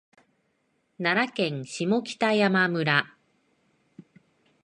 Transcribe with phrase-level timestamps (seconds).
[0.97, 3.15] 奈良県下北山村